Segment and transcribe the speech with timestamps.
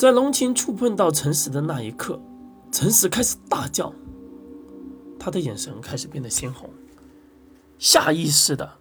[0.00, 2.18] 在龙琴触碰到陈实的那一刻，
[2.72, 3.92] 陈实开始大叫，
[5.18, 6.70] 他的眼神开始变得鲜红，
[7.78, 8.78] 下意识的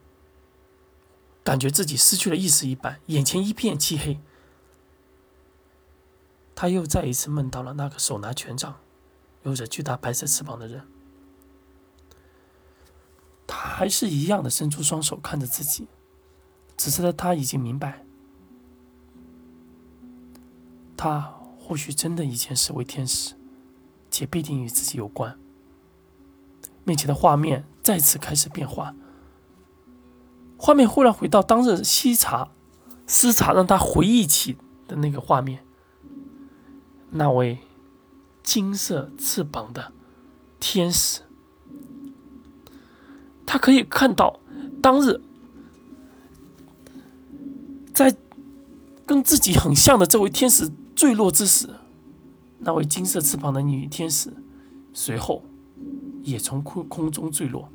[1.43, 4.17] 感觉自己失去了意识一般，眼前一片漆黑。
[6.55, 8.79] 他又再一次梦到了那个手拿权杖、
[9.43, 10.87] 有着巨大白色翅膀的人，
[13.45, 15.89] 他还是一样的伸出双手看着自己，
[16.77, 18.05] 此时的他已经明白。
[20.99, 23.33] 他或许真的以前是位天使，
[24.11, 25.39] 且必定与自己有关。
[26.83, 28.93] 面前的画面再次开始变化，
[30.57, 32.49] 画面忽然回到当日西茶、
[33.07, 34.57] 私茶让他回忆起
[34.89, 35.63] 的那个画面，
[37.11, 37.59] 那位
[38.43, 39.93] 金色翅膀的
[40.59, 41.21] 天使，
[43.45, 44.41] 他可以看到
[44.81, 45.21] 当日
[47.93, 48.13] 在
[49.05, 50.69] 跟自己很像的这位天使。
[50.99, 51.69] 坠落之时，
[52.57, 54.33] 那位金色翅膀的女天使
[54.91, 55.45] 随后
[56.23, 57.69] 也从空空中坠落。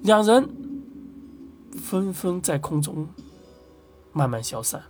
[0.00, 0.48] 两人
[1.74, 3.06] 纷纷在空中
[4.14, 4.82] 慢慢消散。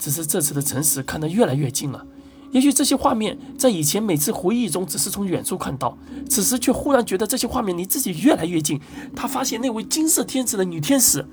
[0.00, 2.04] 只是这次的诚实看得越来越近了。
[2.50, 5.96] 也许这些画面在以前每次回忆中只是从远处看到，
[6.28, 8.80] 此时却忽然觉得这些画面离自己越来越近。
[9.14, 11.24] 他发现那位金色天使的女天使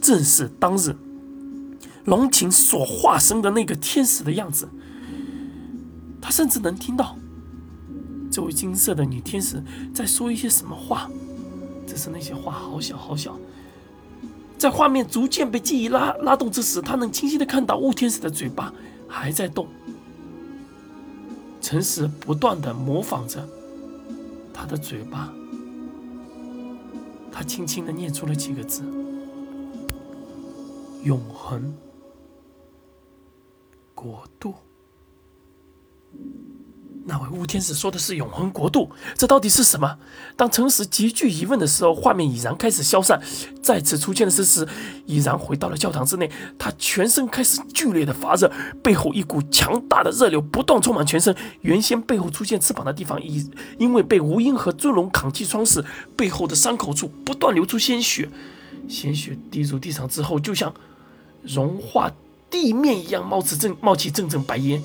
[0.00, 0.96] 正是当日。
[2.04, 4.68] 龙琴所化身的那个天使的样子，
[6.20, 7.16] 他甚至能听到
[8.30, 9.62] 这位金色的女天使
[9.94, 11.08] 在说一些什么话，
[11.86, 13.38] 只是那些话好小好小。
[14.58, 18.72] 在画面逐渐被记忆拉拉动之时，他能清晰的看到雾天使的嘴巴
[19.08, 19.66] 还在动，
[21.60, 23.46] 诚实不断的模仿着
[24.52, 25.32] 他的嘴巴，
[27.30, 28.82] 他轻轻的念出了几个字：
[31.04, 31.72] 永恒。
[34.02, 34.52] 国度，
[37.04, 39.96] 那位雾天使说的是永恒国度，这到底是什么？
[40.36, 43.22] 当诚实极具疑问的时候，画面已然开始消散，
[43.62, 44.66] 再次出现的是时，
[45.06, 46.28] 已然回到了教堂之内。
[46.58, 48.50] 他全身开始剧烈的发热，
[48.82, 51.32] 背后一股强大的热流不断充满全身。
[51.60, 53.48] 原先背后出现翅膀的地方，已
[53.78, 55.84] 因为被吴英和尊龙扛击穿刺，
[56.16, 58.28] 背后的伤口处不断流出鲜血，
[58.88, 60.74] 鲜血滴入地上之后，就像
[61.44, 62.10] 融化。
[62.52, 64.80] 地面一样冒起阵冒起阵阵白烟，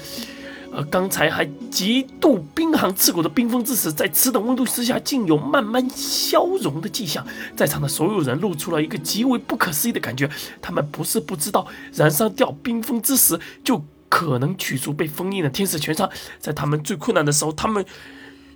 [0.72, 7.28] 而刚才还极度冰寒刺骨的冰封之时，在此等温度之下，竟有慢慢消融的迹象。
[7.56, 10.30] 在场的所有人露出了一个极为不可思议的感觉。
[10.62, 16.10] 他们不是不知道，燃烧掉冰封之时，就可能取出被封印的天使权杖。
[16.40, 17.86] 在他们最困难的时候，他们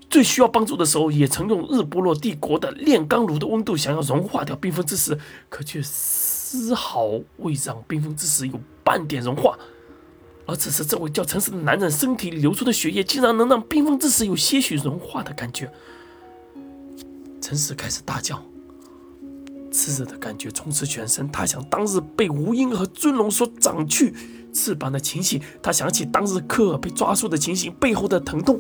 [0.10, 5.18] 最需要帮助的时候，也曾用日不落帝国的炼钢炉的温度，想要融化掉冰封之时，
[5.50, 5.82] 可却
[6.52, 7.06] 丝毫
[7.38, 8.60] 未让冰封之时有。
[8.84, 9.58] 半点融化，
[10.46, 15.72] 而此时这位叫诚实的男人身体流出的血液，竟然能让冰封之时有些许融化的感觉。
[17.40, 18.44] 诚实开始大叫，
[19.72, 21.32] 炽热的感觉充斥全身。
[21.32, 24.14] 他想当日被吴英和尊龙所长去
[24.52, 28.60] 翅膀的情形，他想起当日科尔被抓住的情形，背后的疼痛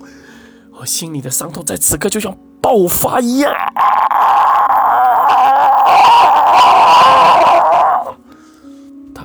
[0.72, 3.52] 和心里的伤痛，在此刻就像爆发一样。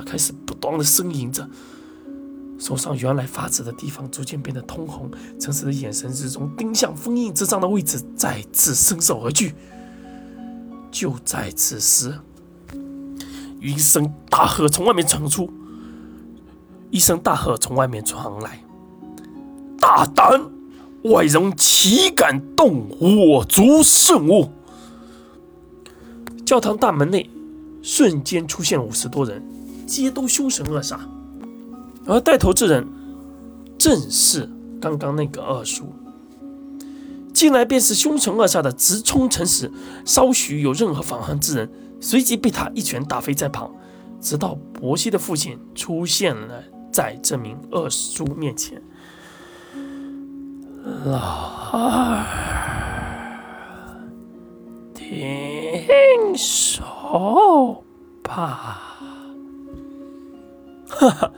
[0.07, 0.33] 开始。
[0.45, 1.47] 不断的呻吟着，
[2.57, 5.11] 手上原来发紫的地方逐渐变得通红。
[5.39, 9.53] 诚实的眼神之中盯向封印之杖的位置，再次伸手而去。
[10.89, 12.17] 就在此时，
[13.61, 15.51] 一声大喝从外面传出，
[16.89, 18.63] 一声大喝从外面传来
[19.79, 20.41] ：“大胆！
[21.03, 24.51] 外人岂敢动我族圣物？”
[26.43, 27.29] 教堂大门内
[27.83, 29.56] 瞬间出现五十多人。
[29.87, 30.99] 皆都凶神恶煞，
[32.05, 32.85] 而带头之人
[33.79, 34.47] 正是
[34.81, 35.93] 刚刚那个二叔。
[37.33, 39.71] 进来便是凶神恶煞的直冲城时，
[40.03, 41.71] 稍许有任何反抗之人，
[42.01, 43.71] 随即被他一拳打飞在旁。
[44.19, 48.81] 直到伯西的父亲出现了在这名二叔面前，
[51.05, 51.19] 老
[51.71, 52.25] 二，
[54.95, 57.83] 停手
[58.23, 58.86] 吧。
[60.99, 61.31] 哈哈，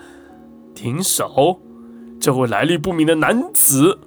[0.74, 1.60] 停手！
[2.20, 4.00] 这位来历不明的男子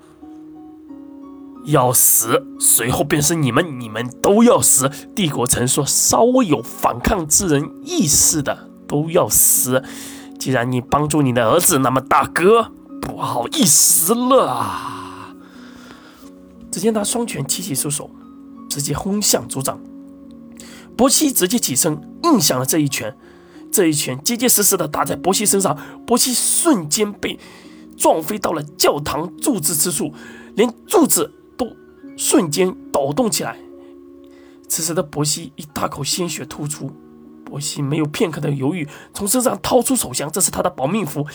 [1.67, 4.91] 要死，随后便是你们，你们都要死。
[5.15, 9.83] 帝国曾说，稍微有反抗之人意识的都要死。
[10.39, 15.35] 既然你帮助你的儿子，那么大哥不好意思了！
[16.71, 18.11] 只见他双拳齐齐出手，
[18.69, 19.79] 直接轰向族长。
[20.97, 23.17] 伯西直接起身应响了这一拳。
[23.73, 25.77] 这一拳结结实实的打在伯西身上，
[26.07, 27.39] 伯西瞬间被
[27.97, 30.13] 撞飞到了教堂柱子之处，
[30.55, 31.75] 连柱子都
[32.17, 33.59] 瞬间抖动起来。
[34.69, 36.93] 此时的伯西一大口鲜血吐出，
[37.45, 41.27] 伯西没有片刻的犹豫，从身上掏出手枪，这是他的保命符。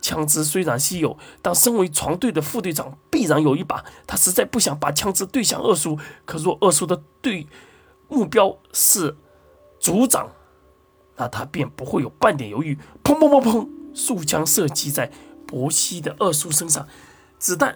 [0.00, 3.82] 枪支虽然稀有，但身为船队的副队长，必然有一把。
[4.06, 7.46] 他实在不想把枪支对向二叔，可若二叔的对
[8.08, 9.16] 目标是
[9.80, 10.28] 组长，
[11.16, 12.76] 那他便不会有半点犹豫。
[13.04, 15.10] 砰砰砰砰，数枪射击在
[15.46, 16.86] 伯西的二叔身上，
[17.38, 17.72] 子弹